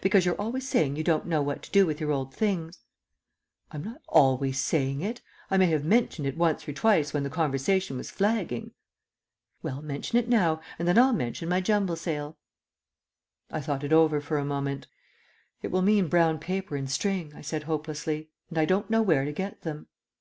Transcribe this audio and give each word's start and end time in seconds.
Because 0.00 0.24
you're 0.24 0.40
always 0.40 0.68
saying 0.68 0.94
you 0.94 1.02
don't 1.02 1.26
know 1.26 1.42
what 1.42 1.60
to 1.64 1.70
do 1.72 1.84
with 1.86 2.00
your 2.00 2.12
old 2.12 2.32
things." 2.32 2.84
"I'm 3.72 3.82
not 3.82 4.00
always 4.06 4.60
saying 4.60 5.00
it. 5.00 5.22
I 5.50 5.56
may 5.56 5.66
have 5.70 5.84
mentioned 5.84 6.24
it 6.28 6.36
once 6.36 6.68
or 6.68 6.72
twice 6.72 7.12
when 7.12 7.24
the 7.24 7.28
conversation 7.28 7.96
was 7.96 8.08
flagging." 8.08 8.74
"Well, 9.60 9.82
mention 9.82 10.18
it 10.18 10.28
now, 10.28 10.60
and 10.78 10.86
then 10.86 10.98
I'll 10.98 11.12
mention 11.12 11.48
my 11.48 11.60
jumble 11.60 11.96
sale." 11.96 12.38
I 13.50 13.60
thought 13.60 13.82
it 13.82 13.92
over 13.92 14.20
for 14.20 14.38
a 14.38 14.44
moment. 14.44 14.86
"It 15.62 15.72
will 15.72 15.82
mean 15.82 16.06
brown 16.06 16.38
paper 16.38 16.76
and 16.76 16.88
string," 16.88 17.34
I 17.34 17.40
said 17.40 17.64
hopelessly, 17.64 18.30
"and 18.50 18.58
I 18.58 18.64
don't 18.64 18.88
know 18.88 19.02
where 19.02 19.24
to 19.24 19.32
get 19.32 19.62
them." 19.62 19.88